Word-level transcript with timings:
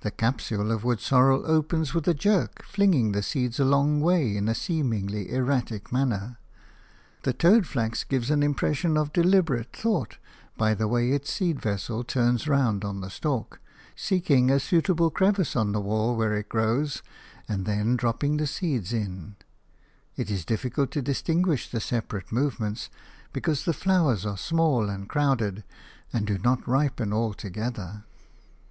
The 0.00 0.10
capsule 0.10 0.72
of 0.72 0.82
wood 0.82 0.98
sorrel 0.98 1.44
opens 1.44 1.92
with 1.92 2.08
a 2.08 2.14
jerk, 2.14 2.62
flinging 2.64 3.12
the 3.12 3.22
seeds 3.22 3.60
a 3.60 3.66
long 3.66 4.00
way 4.00 4.34
in 4.34 4.48
a 4.48 4.54
seemingly 4.54 5.28
erratic 5.30 5.92
manner. 5.92 6.38
The 7.24 7.34
toadflax 7.34 8.02
gives 8.04 8.30
an 8.30 8.42
impression 8.42 8.96
of 8.96 9.12
deliberate 9.12 9.76
thought 9.76 10.16
by 10.56 10.72
the 10.72 10.88
way 10.88 11.10
its 11.12 11.30
seed 11.30 11.60
vessel 11.60 12.02
turns 12.02 12.48
round 12.48 12.82
on 12.82 13.02
the 13.02 13.10
stalk, 13.10 13.60
seeking 13.94 14.50
a 14.50 14.58
suitable 14.58 15.10
crevice 15.10 15.54
on 15.54 15.72
the 15.72 15.82
wall 15.82 16.16
where 16.16 16.32
it 16.34 16.48
grows, 16.48 17.02
and 17.46 17.66
then 17.66 17.94
dropping 17.94 18.38
the 18.38 18.46
seeds 18.46 18.94
in: 18.94 19.36
it 20.16 20.30
is 20.30 20.46
difficult 20.46 20.90
to 20.92 21.02
distinguish 21.02 21.68
the 21.68 21.80
separate 21.82 22.32
movements, 22.32 22.88
because 23.34 23.66
the 23.66 23.74
flowers 23.74 24.24
are 24.24 24.38
small 24.38 24.88
and 24.88 25.10
crowded, 25.10 25.62
and 26.10 26.26
do 26.26 26.38
not 26.38 26.66
ripen 26.66 27.12
all 27.12 27.34
together. 27.34 28.04